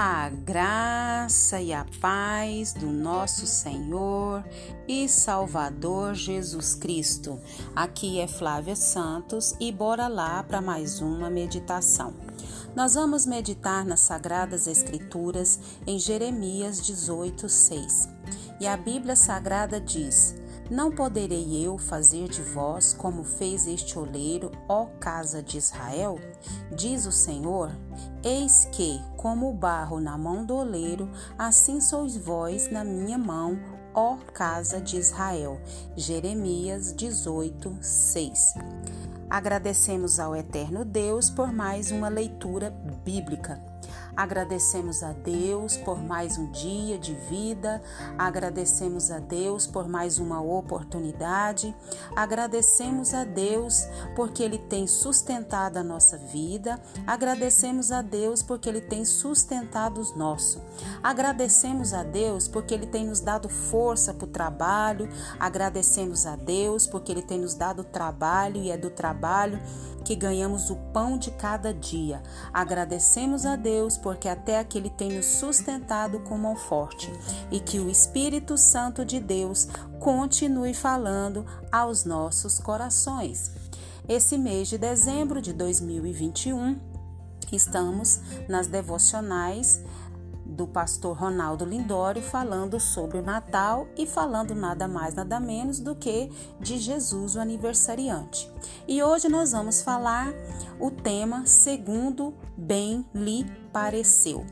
[0.00, 4.44] A graça e a paz do nosso Senhor
[4.86, 7.40] e Salvador Jesus Cristo.
[7.74, 12.14] Aqui é Flávia Santos e bora lá para mais uma meditação.
[12.76, 18.08] Nós vamos meditar nas Sagradas Escrituras em Jeremias 18, 6.
[18.60, 20.37] E a Bíblia Sagrada diz:
[20.70, 26.18] não poderei eu fazer de vós como fez este oleiro, ó casa de Israel?
[26.74, 27.70] Diz o Senhor:
[28.22, 33.58] Eis que, como o barro na mão do oleiro, assim sois vós na minha mão,
[33.94, 35.60] ó casa de Israel.
[35.96, 38.54] Jeremias 18, 6.
[39.30, 42.70] Agradecemos ao Eterno Deus por mais uma leitura
[43.04, 43.67] bíblica.
[44.18, 47.80] Agradecemos a Deus por mais um dia de vida,
[48.18, 51.72] agradecemos a Deus por mais uma oportunidade,
[52.16, 53.86] agradecemos a Deus
[54.16, 60.16] porque Ele tem sustentado a nossa vida, agradecemos a Deus porque Ele tem sustentado os
[60.16, 60.60] nossos,
[61.00, 66.88] agradecemos a Deus porque Ele tem nos dado força para o trabalho, agradecemos a Deus
[66.88, 69.60] porque Ele tem nos dado trabalho e é do trabalho
[70.08, 72.22] que ganhamos o pão de cada dia.
[72.50, 77.12] Agradecemos a Deus porque até aqui Ele tem nos sustentado com mão forte
[77.50, 79.68] e que o Espírito Santo de Deus
[80.00, 83.52] continue falando aos nossos corações.
[84.08, 86.80] Esse mês de dezembro de 2021,
[87.52, 89.84] estamos nas devocionais
[90.58, 95.94] do pastor Ronaldo Lindório falando sobre o Natal e falando nada mais, nada menos do
[95.94, 98.50] que de Jesus, o aniversariante.
[98.86, 100.34] E hoje nós vamos falar
[100.80, 104.44] o tema segundo bem lhe pareceu.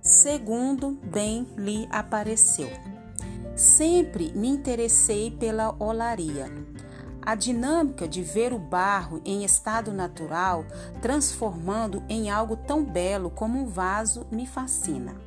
[0.00, 2.68] Segundo bem lhe apareceu.
[3.54, 6.52] Sempre me interessei pela olaria.
[7.22, 10.66] A dinâmica de ver o barro em estado natural
[11.00, 15.23] transformando em algo tão belo como um vaso me fascina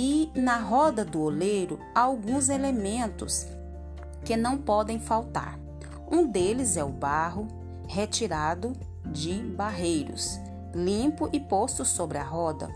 [0.00, 3.48] e na roda do oleiro alguns elementos
[4.24, 5.58] que não podem faltar.
[6.08, 7.48] Um deles é o barro
[7.88, 8.74] retirado
[9.04, 10.38] de barreiros,
[10.72, 12.70] limpo e posto sobre a roda.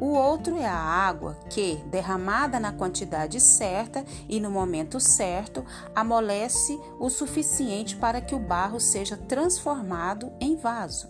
[0.00, 6.76] O outro é a água que, derramada na quantidade certa e no momento certo, amolece
[6.98, 11.08] o suficiente para que o barro seja transformado em vaso.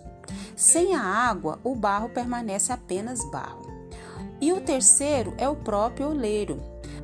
[0.55, 3.78] Sem a água, o barro permanece apenas barro.
[4.41, 6.61] E o terceiro é o próprio oleiro,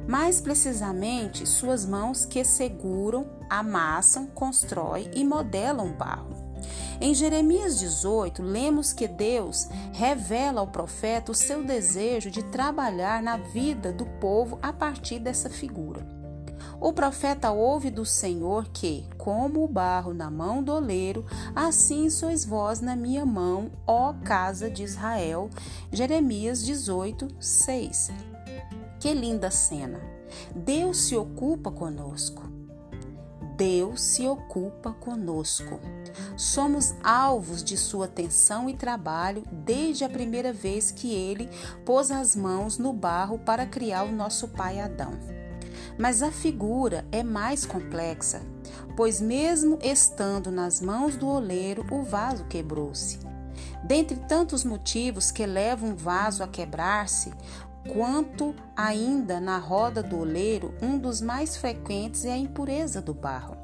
[0.08, 6.46] mais precisamente suas mãos que seguram, amassam, constroem e modelam o barro.
[7.02, 13.38] Em Jeremias 18, lemos que Deus revela ao profeta o seu desejo de trabalhar na
[13.38, 16.25] vida do povo a partir dessa figura.
[16.80, 22.46] O profeta ouve do Senhor que, como o barro na mão do oleiro, assim sois
[22.46, 25.50] vós na minha mão, ó casa de Israel.
[25.92, 28.12] Jeremias 18, 6.
[29.00, 30.00] Que linda cena!
[30.56, 32.44] Deus se ocupa conosco.
[33.56, 35.80] Deus se ocupa conosco.
[36.36, 41.50] Somos alvos de sua atenção e trabalho desde a primeira vez que ele
[41.86, 45.35] pôs as mãos no barro para criar o nosso pai Adão.
[45.98, 48.42] Mas a figura é mais complexa,
[48.98, 53.20] pois, mesmo estando nas mãos do oleiro, o vaso quebrou-se.
[53.84, 57.32] Dentre tantos motivos que levam um vaso a quebrar-se,
[57.94, 63.56] quanto ainda na roda do oleiro, um dos mais frequentes é a impureza do barro.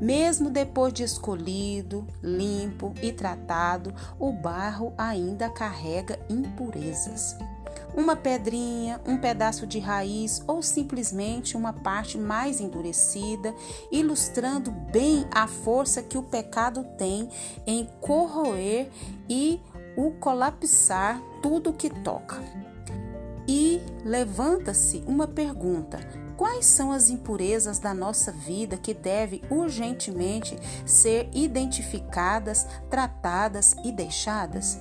[0.00, 7.36] Mesmo depois de escolhido, limpo e tratado, o barro ainda carrega impurezas
[7.94, 13.54] uma pedrinha, um pedaço de raiz ou simplesmente uma parte mais endurecida,
[13.90, 17.28] ilustrando bem a força que o pecado tem
[17.66, 18.88] em corroer
[19.28, 19.60] e
[19.96, 22.40] o colapsar tudo que toca.
[23.46, 25.98] E levanta-se uma pergunta:
[26.36, 34.78] quais são as impurezas da nossa vida que devem urgentemente ser identificadas, tratadas e deixadas?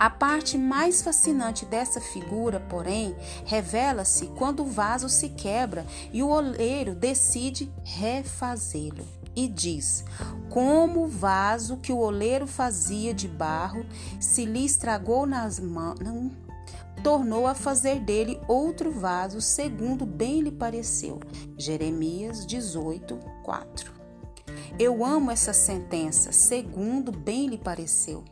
[0.00, 3.14] A parte mais fascinante dessa figura, porém,
[3.44, 9.06] revela-se quando o vaso se quebra e o oleiro decide refazê-lo.
[9.36, 10.02] E diz:
[10.48, 13.84] Como o vaso que o oleiro fazia de barro
[14.18, 16.32] se lhe estragou nas mãos,
[17.04, 21.20] tornou a fazer dele outro vaso, segundo bem lhe pareceu.
[21.58, 23.92] Jeremias 18, 4.
[24.78, 28.24] Eu amo essa sentença, segundo bem lhe pareceu.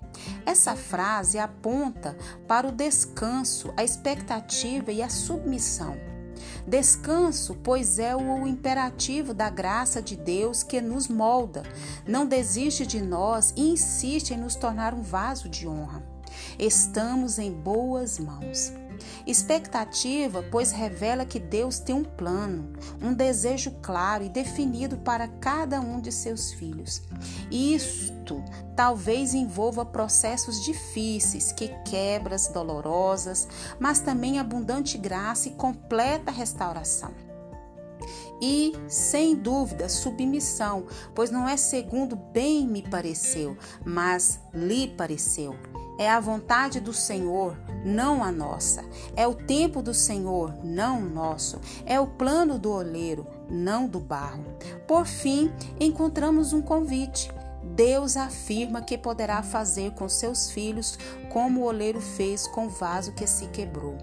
[0.45, 2.17] Essa frase aponta
[2.47, 5.97] para o descanso, a expectativa e a submissão.
[6.67, 11.63] Descanso, pois é o imperativo da graça de Deus que nos molda,
[12.07, 16.03] não desiste de nós e insiste em nos tornar um vaso de honra.
[16.59, 18.73] Estamos em boas mãos.
[19.27, 22.73] Expectativa, pois revela que Deus tem um plano,
[23.03, 27.03] um desejo claro e definido para cada um de seus filhos.
[27.51, 28.43] Isto
[28.77, 33.49] talvez envolva processos difíceis, que quebras dolorosas,
[33.79, 37.13] mas também abundante graça e completa restauração.
[38.41, 45.57] E, sem dúvida, submissão, pois não é segundo bem me pareceu, mas lhe pareceu.
[45.99, 48.85] É a vontade do Senhor, não a nossa.
[49.17, 51.61] É o tempo do Senhor, não o nosso.
[51.85, 54.45] É o plano do oleiro, não do barro.
[54.87, 57.31] Por fim, encontramos um convite.
[57.75, 60.99] Deus afirma que poderá fazer com seus filhos
[61.29, 63.97] como o oleiro fez com o vaso que se quebrou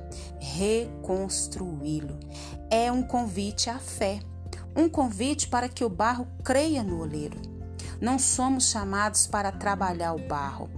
[0.46, 2.20] reconstruí-lo.
[2.70, 4.20] É um convite à fé,
[4.76, 7.40] um convite para que o barro creia no oleiro.
[8.00, 10.70] Não somos chamados para trabalhar o barro,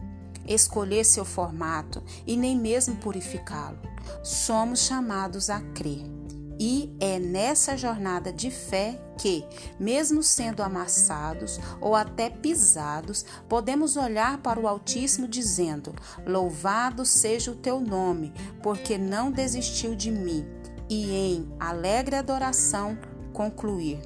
[0.47, 3.79] escolher seu formato e nem mesmo purificá-lo.
[4.23, 6.17] Somos chamados a crer.
[6.59, 9.45] E é nessa jornada de fé que,
[9.79, 15.94] mesmo sendo amassados ou até pisados, podemos olhar para o Altíssimo dizendo:
[16.25, 18.33] Louvado seja o teu nome,
[18.63, 20.47] porque não desistiu de mim.
[20.89, 22.97] E em alegre adoração
[23.33, 23.99] concluir: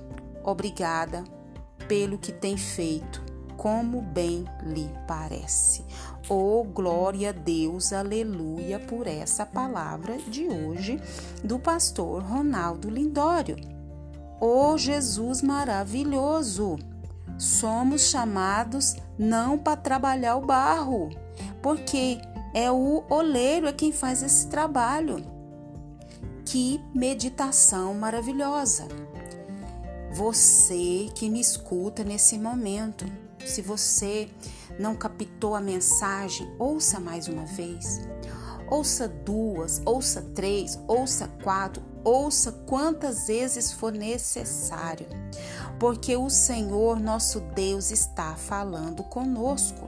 [0.43, 1.23] Obrigada
[1.87, 3.30] pelo que tem feito
[3.61, 5.85] como bem lhe parece.
[6.27, 10.99] Oh, glória a Deus, aleluia, por essa palavra de hoje
[11.43, 13.55] do pastor Ronaldo Lindório.
[14.39, 16.79] Oh, Jesus maravilhoso!
[17.37, 21.11] Somos chamados não para trabalhar o barro,
[21.61, 22.19] porque
[22.55, 25.23] é o oleiro é quem faz esse trabalho.
[26.45, 28.87] Que meditação maravilhosa!
[30.13, 33.05] Você que me escuta nesse momento,
[33.45, 34.29] se você
[34.77, 38.01] não captou a mensagem, ouça mais uma vez.
[38.69, 45.07] Ouça duas, ouça três, ouça quatro, ouça quantas vezes for necessário,
[45.77, 49.87] porque o Senhor nosso Deus está falando conosco.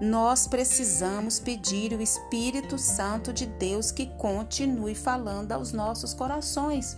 [0.00, 6.96] Nós precisamos pedir o Espírito Santo de Deus que continue falando aos nossos corações.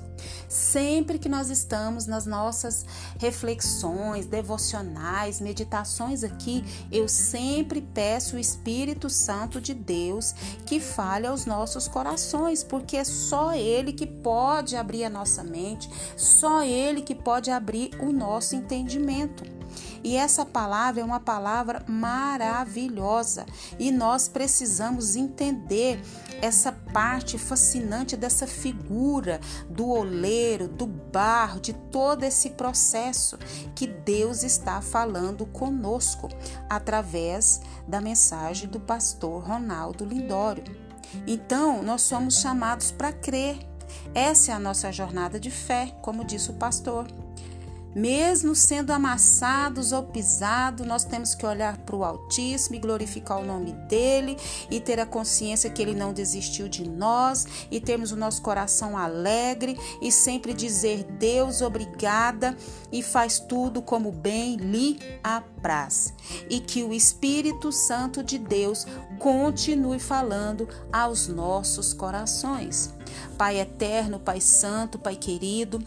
[0.49, 2.85] Sempre que nós estamos nas nossas
[3.19, 10.35] reflexões, devocionais, meditações aqui, eu sempre peço o Espírito Santo de Deus
[10.67, 15.91] que fale aos nossos corações, porque é só Ele que pode abrir a nossa mente,
[16.17, 19.58] só Ele que pode abrir o nosso entendimento.
[20.03, 23.45] E essa palavra é uma palavra maravilhosa
[23.79, 26.01] e nós precisamos entender
[26.41, 33.37] essa parte fascinante dessa figura do oleiro, do barro, de todo esse processo
[33.75, 36.29] que Deus está falando conosco
[36.69, 40.65] através da mensagem do pastor Ronaldo Lindório.
[41.27, 43.59] Então, nós somos chamados para crer.
[44.15, 47.07] Essa é a nossa jornada de fé, como disse o pastor.
[47.95, 53.45] Mesmo sendo amassados ou pisados, nós temos que olhar para o Altíssimo e glorificar o
[53.45, 54.37] nome dele
[54.71, 58.97] e ter a consciência que ele não desistiu de nós e termos o nosso coração
[58.97, 62.57] alegre e sempre dizer: Deus, obrigada
[62.93, 66.13] e faz tudo como bem lhe apraz.
[66.51, 68.87] E que o Espírito Santo de Deus
[69.19, 72.95] continue falando aos nossos corações.
[73.37, 75.83] Pai eterno, Pai santo, Pai querido,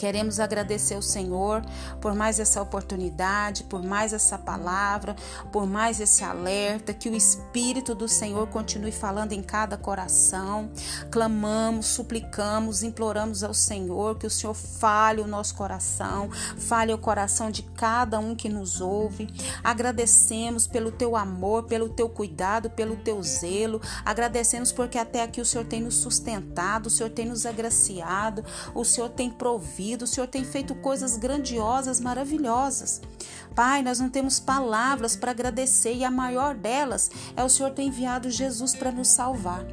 [0.00, 1.62] Queremos agradecer ao Senhor
[2.00, 5.14] por mais essa oportunidade, por mais essa palavra,
[5.52, 10.70] por mais esse alerta, que o Espírito do Senhor continue falando em cada coração.
[11.10, 17.50] Clamamos, suplicamos, imploramos ao Senhor que o Senhor fale o nosso coração, fale o coração
[17.50, 19.28] de cada um que nos ouve.
[19.62, 23.82] Agradecemos pelo teu amor, pelo teu cuidado, pelo teu zelo.
[24.02, 28.42] Agradecemos porque até aqui o Senhor tem nos sustentado, o Senhor tem nos agraciado,
[28.74, 33.00] o Senhor tem provido o Senhor tem feito coisas grandiosas, maravilhosas.
[33.54, 37.82] Pai, nós não temos palavras para agradecer e a maior delas é o Senhor ter
[37.82, 39.66] enviado Jesus para nos salvar.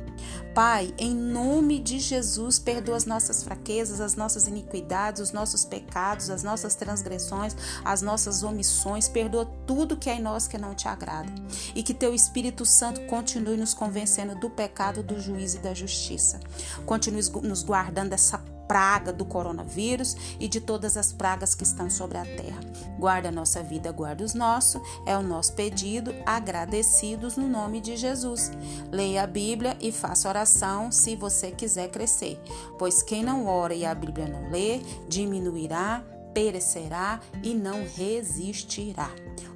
[0.54, 6.32] Pai, em nome de Jesus, perdoa as nossas fraquezas, as nossas iniquidades, os nossos pecados,
[6.32, 7.56] as nossas transgressões,
[7.86, 9.08] as nossas omissões.
[9.08, 11.32] Perdoa tudo que é em nós que não te agrada.
[11.76, 16.40] E que teu Espírito Santo continue nos convencendo do pecado, do juízo e da justiça.
[16.88, 22.18] Continue nos guardando dessa praga do coronavírus e de todas as pragas que estão sobre
[22.18, 22.60] a terra.
[23.00, 27.96] Guarda a nossa vida, guarda os nossos, é o nosso pedido, agradecidos no nome de
[27.96, 28.52] Jesus.
[28.92, 32.40] Leia a Bíblia e faça oração se você quiser crescer,
[32.78, 39.10] pois quem não ora e a Bíblia não lê, diminuirá, perecerá e não resistirá.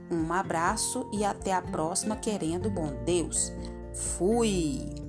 [0.10, 3.52] Um abraço e até a próxima, querendo bom Deus.
[3.94, 5.01] Fui!